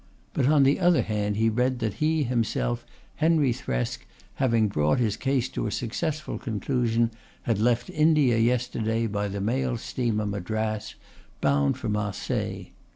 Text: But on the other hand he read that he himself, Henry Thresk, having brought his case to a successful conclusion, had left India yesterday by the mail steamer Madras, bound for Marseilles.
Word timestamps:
But 0.33 0.47
on 0.47 0.63
the 0.63 0.79
other 0.79 1.03
hand 1.03 1.35
he 1.37 1.47
read 1.47 1.77
that 1.77 1.93
he 2.01 2.23
himself, 2.23 2.83
Henry 3.17 3.53
Thresk, 3.53 3.99
having 4.41 4.67
brought 4.67 4.97
his 4.97 5.15
case 5.15 5.47
to 5.49 5.67
a 5.67 5.71
successful 5.71 6.39
conclusion, 6.39 7.11
had 7.43 7.59
left 7.59 7.87
India 7.91 8.39
yesterday 8.39 9.05
by 9.05 9.27
the 9.27 9.39
mail 9.41 9.77
steamer 9.77 10.25
Madras, 10.25 10.95
bound 11.39 11.77
for 11.77 11.87
Marseilles. 11.89 12.71